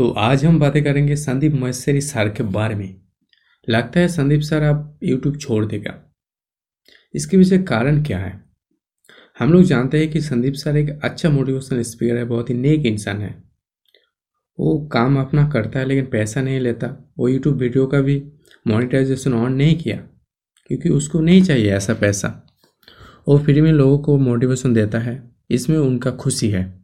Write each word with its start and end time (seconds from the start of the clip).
तो 0.00 0.08
आज 0.10 0.44
हम 0.44 0.58
बातें 0.58 0.84
करेंगे 0.84 1.16
संदीप 1.16 1.52
महेश्वरी 1.52 2.00
सर 2.00 2.28
के 2.28 2.42
बारे 2.42 2.74
में। 2.74 3.00
लगता 3.68 4.00
है 4.00 4.08
संदीप 4.08 4.40
सर 4.40 4.62
आप 4.62 5.00
यूट्यूब 5.02 5.36
छोड़ 5.36 5.64
देगा 5.66 6.12
इसके 7.14 7.36
पीछे 7.36 7.58
कारण 7.58 8.02
क्या 8.04 8.18
है? 8.18 8.44
हम 9.38 9.52
लोग 9.52 9.62
जानते 9.62 9.98
हैं 9.98 10.10
कि 10.10 10.20
संदीप 10.20 10.54
सर 10.54 10.76
एक 10.76 11.00
अच्छा 11.04 11.30
मोटिवेशनल 11.30 11.82
स्पीकर 11.82 12.16
है, 12.16 12.24
बहुत 12.24 12.50
ही 12.50 12.54
नेक 12.54 12.86
इंसान 12.86 13.20
है। 13.20 13.44
वो 14.58 14.88
काम 14.92 15.20
अपना 15.20 15.48
करता 15.48 15.78
है 15.78 15.84
लेकिन 15.84 16.06
पैसा 16.06 16.42
नहीं 16.42 16.60
लेता। 16.60 17.12
वो 17.18 17.28
यूट्यूब 17.28 17.56
वीडियो 17.56 17.86
का 17.86 18.00
भी 18.00 18.22
मोनेटाइजेशन 18.68 19.34
ऑन 19.34 19.52
नहीं 19.52 19.78
किया, 19.78 19.96
क्योंकि 20.66 20.88
उसको 20.88 21.20
नहीं 21.20 21.42
चाहिए 21.42 21.72
ऐसा 21.72 21.94
पैसा। 21.94 22.46
वो 23.28 23.38
फ्री 23.38 23.60
में 23.60 23.72
लोगों 23.72 23.98
को 23.98 24.18
मोटिवेशन 24.18 24.74
देता 24.74 24.98
है। 24.98 25.32
इसमें 25.50 25.78
उनका 25.78 26.10
खुशी 26.10 26.50
है। 26.50 26.79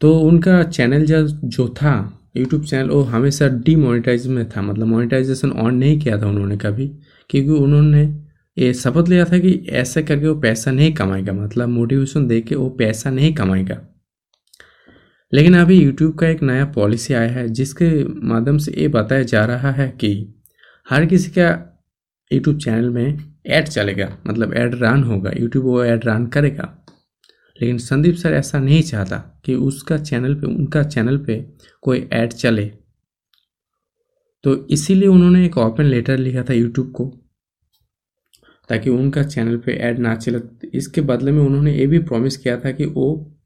तो 0.00 0.18
उनका 0.18 0.62
चैनल 0.62 1.04
जो 1.04 1.28
जो 1.28 1.68
था 1.68 2.20
यूट्यूब 2.36 2.64
चैनल, 2.64 2.88
वो 2.88 3.00
हमेशा 3.02 3.48
डीमोनेटाइज 3.48 4.26
में 4.26 4.48
था। 4.50 4.62
मतलब 4.62 4.86
मोनेटाइजेशन 4.86 5.50
ऑन 5.50 5.74
नहीं 5.74 5.98
किया 6.00 6.22
था 6.22 6.26
उन्होंने 6.26 6.56
कभी, 6.56 6.86
क्योंकि 7.30 7.50
उन्होंने 7.50 8.24
ये 8.58 8.74
शपथ 8.74 9.08
लिया 9.08 9.24
था 9.24 9.38
कि 9.38 9.66
ऐसे 9.70 10.02
करके 10.02 10.28
वो 10.28 10.40
पैसा 10.40 10.70
नहीं 10.70 10.92
कमाएगा। 10.92 11.32
मतलब 11.32 11.68
मोटिवेशन 11.68 12.26
दे 12.26 12.40
के 12.40 12.54
वो 12.54 12.68
पैसा 12.68 13.10
नहीं 13.10 13.34
कमाएगा। 13.34 13.80
लेकिन 15.32 15.56
अभी 15.56 15.82
यूट्यूब 15.82 16.18
का 16.18 16.28
एक 16.28 16.42
नया 16.42 16.64
पॉलिसी 16.64 17.14
आया 17.14 17.28
है, 17.28 17.48
जिसके 17.48 18.04
माध्यम 18.04 18.58
से 18.58 18.72
ये 18.78 18.88
बताया 18.88 19.22
जा 19.22 19.44
रहा 19.44 19.70
है 19.70 19.88
कि 19.88 20.34
हर 20.90 21.06
किसी 21.06 21.30
का 21.30 21.80
यूट्यूब 22.32 22.58
चैनल 22.58 22.90
में 22.90 23.18
ऐड 23.46 23.64
चलेगा। 23.64 24.18
मतलब 24.26 24.54
ऐड 24.54 24.74
रन 24.74 25.02
होगा। 25.04 25.30
यूट्यूब 25.40 25.64
वो 25.64 25.84
ऐड 25.84 26.06
रन 26.06 26.26
करेगा। 26.26 26.76
लेकिन 27.60 27.78
संदीप 27.78 28.14
सर 28.14 28.32
ऐसा 28.32 28.58
नहीं 28.58 28.82
चाहता 28.82 29.42
कि 29.44 29.54
उसका 29.54 29.98
चैनल 29.98 30.34
पे, 30.34 30.46
उनका 30.46 30.82
चैनल 30.82 31.18
पे 31.18 31.44
कोई 31.82 32.08
ऐड 32.12 32.32
चले। 32.32 32.72
तो 34.44 34.54
इसीलिए 34.66 35.08
उन्होंने 35.08 35.44
एक 35.46 35.58
ओपन 35.58 35.84
लेटर 35.84 36.18
लिखा 36.18 36.42
था 36.42 36.54
यूट्यूब 36.54 36.92
को, 36.92 37.04
ताकि 38.68 38.90
उनका 38.90 39.22
चैनल 39.22 39.56
पे 39.56 39.72
ऐड 39.72 39.98
ना 39.98 40.14
चले। 40.14 40.68
इसके 40.74 41.00
बदले 41.00 41.32
में 41.32 41.42
उन्होंने 41.42 41.74
ये 41.74 41.86
भी 41.86 41.98
प्रॉमिस 41.98 42.36
किया 42.36 42.56
था 42.60 42.72
कि 42.72 42.84
वो 42.84 43.36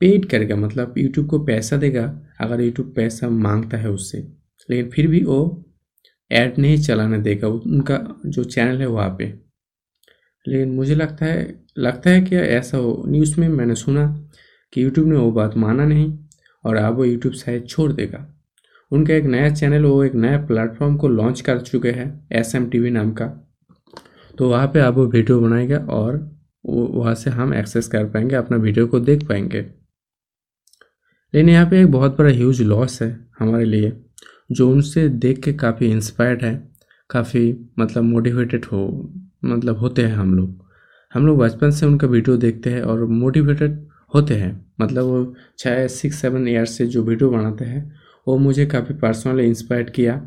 पेड 0.00 0.26
करेगा 0.26 0.56
मतलब 0.56 0.94
यूट्यूब 0.98 1.26
को 1.26 1.38
पैसा 1.38 1.76
देगा 1.76 2.04
अगर 2.40 2.60
यूट्यूब 2.60 2.92
पैसा 2.96 3.28
माँगता 3.28 3.76
है 3.76 3.90
उससे। 3.90 4.18
लेकिन 4.70 4.90
फिर 4.90 5.06
भी 5.06 5.24
वो 5.24 5.64
ऐड 6.30 6.58
नहीं 6.58 6.76
चलाने 6.76 7.18
देगा, 7.18 7.48
उनका 7.48 8.20
जो 8.26 8.44
चैनल 8.44 8.80
है 8.80 8.86
वहाँ 8.86 9.16
पे। 9.18 9.49
लेकिन 10.46 10.74
मुझे 10.74 10.94
लगता 10.94 11.26
है 11.26 11.64
लगता 11.78 12.10
है 12.10 12.20
कि 12.20 12.36
ऐसा 12.36 12.78
हो, 12.78 13.04
न्यूज़ 13.08 13.40
में 13.40 13.48
मैंने 13.48 13.74
सुना 13.74 14.06
कि 14.72 14.82
यूट्यूब 14.84 15.06
ने 15.08 15.16
वो 15.16 15.30
बात 15.32 15.56
माना 15.56 15.84
नहीं 15.84 16.18
और 16.64 16.76
अब 16.76 16.96
वो 16.96 17.04
यूट्यूब 17.04 17.34
शायद 17.34 17.66
छोड़ 17.66 17.90
देगा। 17.92 18.26
उनका 18.92 19.14
एक 19.14 19.24
नया 19.24 19.50
चैनल 19.50 19.84
वो 19.84 20.02
एक 20.04 20.14
नया 20.14 20.38
प्लेटफॉर्म 20.46 20.96
को 20.96 21.08
लॉन्च 21.08 21.40
कर 21.40 21.60
चुके 21.60 21.90
हैं 21.90 22.08
एस 22.32 22.54
एम 22.54 22.68
टी 22.70 22.78
वी 22.78 22.90
नाम 22.90 23.12
का। 23.12 23.26
तो 24.38 24.48
वहाँ 24.50 24.66
पे 24.66 24.80
आप 24.80 24.94
वो 24.94 25.06
वीडियो 25.06 25.40
बनाएगा 25.40 25.78
और 25.78 26.18
वहाँ 26.64 27.14
से 27.14 27.30
हम 27.30 27.54
एक्सेस 27.54 27.88
कर 27.88 28.04
पाएँगे, 28.04 28.34
अपना 28.36 28.56
वीडियो 28.56 28.86
को 28.86 29.00
देख 29.00 29.28
पाएँगे। 29.28 29.60
लेकिन 31.34 31.48
यहाँ 31.48 31.66
पे 31.70 31.80
एक 31.80 31.90
बहुत 31.92 32.18
बड़ा 32.18 32.30
ह्यूज 32.30 32.60
लॉस 32.62 33.00
है 33.02 33.10
हमारे 33.38 33.64
लिए, 33.64 33.92
जो 34.52 34.70
उनसे 34.70 35.08
देख 35.08 35.42
के 35.44 35.52
काफ़ी 35.52 35.90
इंस्पायर्ड 35.90 36.42
है, 36.44 36.54
काफ़ी 37.10 37.70
मतलब 37.78 38.02
मोटिवेटेड 38.04 38.64
हो 38.64 38.86
मतलब 39.42 39.78
होते 39.78 40.02
हैं 40.02 40.14
हम 40.14 40.34
लोग। 40.34 40.68
हम 41.12 41.26
लोग 41.26 41.38
बचपन 41.38 41.70
से 41.70 41.86
उनका 41.86 42.06
वीडियो 42.06 42.36
देखते 42.36 42.70
हैं 42.70 42.82
और 42.82 43.04
मोटिवेटेड 43.04 43.86
होते 44.14 44.34
हैं। 44.34 44.52
मतलब 44.80 45.04
वो 45.04 45.34
छः 45.58 45.86
सिक्स 45.86 46.16
सेवन 46.16 46.48
ईयर्स 46.48 46.76
से 46.78 46.86
जो 46.86 47.02
वीडियो 47.02 47.30
बनाते 47.30 47.64
हैं, 47.64 47.92
वो 48.26 48.36
मुझे 48.38 48.66
काफ़ी 48.66 48.94
पर्सनली 48.94 49.46
इंस्पायर 49.46 49.90
किया 49.90 50.20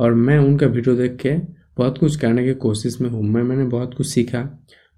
और 0.00 0.14
मैं 0.14 0.38
उनका 0.38 0.66
वीडियो 0.66 0.96
देख 0.96 1.16
के 1.16 1.36
बहुत 1.78 1.98
कुछ 1.98 2.16
करने 2.16 2.44
की 2.44 2.54
कोशिश 2.54 3.00
में 3.00 3.10
हूँ। 3.10 3.22
मैं, 3.22 3.42
मैंने 3.42 3.64
बहुत 3.64 3.94
कुछ 3.94 4.06
सीखा, 4.06 4.42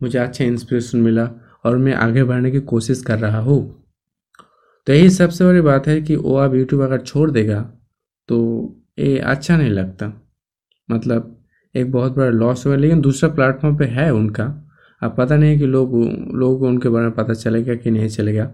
मुझे 0.03 0.19
अच्छा 0.19 0.44
इंस्पिरेशन 0.44 0.98
मिला 0.98 1.31
और 1.65 1.76
मैं 1.76 1.94
आगे 1.94 2.25
बढ़ने 2.25 2.50
की 2.50 2.60
कोशिश 2.60 3.03
कर 3.03 3.19
रहा 3.19 3.41
हूँ। 3.41 3.84
तो 4.87 4.92
यही 4.92 5.10
सबसे 5.10 5.44
बड़ी 5.44 5.60
बात 5.60 5.87
है 5.88 6.00
कि 6.00 6.16
वो 6.16 6.37
अब 6.37 6.54
यूट्यूब 6.54 6.82
अगर 6.82 7.00
छोड़ 7.00 7.31
देगा 7.31 7.60
तो 8.28 8.38
ये 8.98 9.19
अच्छा 9.19 9.56
नहीं 9.56 9.71
लगता। 9.71 10.12
मतलब 10.88 11.34
एक 11.78 11.91
बहुत 11.93 12.16
बड़ा 12.16 12.31
लॉस 12.31 12.66
हुआ, 12.66 12.77
लेकिन 12.77 13.00
दूसरा 13.00 13.31
प्लेटफॉर्म 13.31 13.77
पे 13.78 13.84
है 13.87 14.11
उनका। 14.12 14.44
अब 15.03 15.15
पता 15.19 15.37
नहीं 15.37 15.50
है 15.50 15.59
कि 15.59 15.66
लोग, 15.66 15.94
लोगों 16.34 16.59
को 16.59 16.66
उनके 16.66 16.89
बारे 16.89 17.05
में 17.05 17.15
पता 17.15 17.34
चलेगा 17.34 17.75
कि 17.77 17.91
नहीं 17.91 18.09
चलेगा 18.11 18.50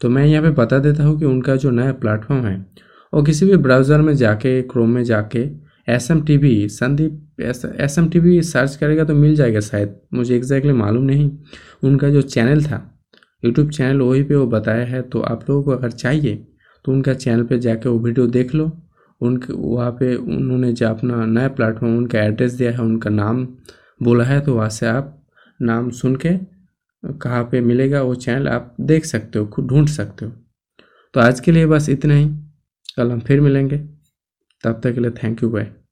तो 0.00 0.08
मैं 0.10 0.24
यहाँ 0.24 0.42
पे 0.42 0.50
बता 0.52 0.78
देता 0.80 1.04
हूँ 1.04 1.18
कि 1.18 1.24
उनका 1.24 1.56
जो 1.56 1.70
नया 1.72 1.92
प्लेटफॉर्म 1.94 2.44
है, 2.44 2.56
वो 3.12 3.22
किसी 3.22 3.46
भी 3.46 3.56
ब्राउज़र 3.58 4.00
में 4.00 4.14
जाके 4.16 4.60
क्रोम 4.64 4.90
में 4.90 5.02
जाके 5.04 5.48
S 5.88 6.10
M 6.10 6.20
T 6.22 6.36
V 6.36 6.68
Sandeep 6.70 7.40
S 7.40 7.98
M 7.98 8.08
T 8.08 8.18
V 8.18 8.40
search 8.42 8.76
करेगा 8.76 9.04
तो 9.04 9.14
मिल 9.14 9.34
जाएगा 9.36 9.60
शायद। 9.60 9.94
मुझे 10.14 10.34
एग्जैक्टली 10.36 10.72
मालूम 10.74 11.04
नहीं। 11.04 11.30
उनका 11.82 12.10
जो 12.10 12.22
चैनल 12.24 12.62
था 12.62 12.80
यूट्यूब 13.42 13.70
चैनल 13.70 14.00
वही 14.00 14.22
पे 14.22 14.34
वो 14.34 14.46
बताया 14.48 14.84
है। 14.86 15.02
तो 15.02 15.20
आप 15.22 15.48
लोगों 15.50 15.62
को 15.62 15.70
अगर 15.72 15.90
चाहिए 15.92 16.34
तो 16.84 16.92
उनका 16.92 17.14
चैनल 17.14 17.42
पे 17.44 17.58
जाके 17.58 17.88
वो 17.88 17.98
वीडियो 17.98 18.26
देख 18.28 18.54
लो। 18.54 18.70
उनके, 19.20 19.52
वहाँ 19.52 19.90
पे 19.90 20.14
उन्होंने 20.16 20.72
जो 20.72 20.88
अपना 20.88 21.24
नया 21.26 21.48
प्लेटफॉर्म 21.48 21.96
उनका 21.96 22.22
एड्रेस 22.22 22.52
दिया 22.52 22.72
है, 22.72 22.78
उनका 22.78 23.10
नाम 23.10 23.46
बोला 24.02 24.24
है 24.24 24.40
तो 24.40 24.54
वहाँ 24.54 24.68
से 24.68 24.86
आप 24.86 25.26
नाम 25.62 25.90
सुन 25.90 26.16
के 26.16 26.36
कहाँ 27.04 27.42
पे 27.44 27.60
मिलेगा 27.60 28.02
वो 28.02 28.14
चैनल 28.14 28.48
आप 28.48 28.74
देख 28.80 29.04
सकते 29.04 29.38
हो, 29.38 29.46
खुद 29.46 29.66
ढूंढ 29.66 29.88
सकते 29.88 30.24
हो। 30.24 30.32
तो 31.14 31.20
आज 31.20 31.40
के 31.40 31.52
लिए 31.52 31.66
बस 31.66 31.88
इतना 31.88 32.14
ही। 32.14 32.28
कल 32.96 33.12
हम 33.12 33.20
फिर 33.20 33.40
मिलेंगे। 33.40 33.78
तब 34.64 34.80
तक 34.84 34.94
के 34.94 35.00
लिए 35.00 35.10
थैंक 35.22 35.42
यू 35.42 35.50
बाय 35.50 35.83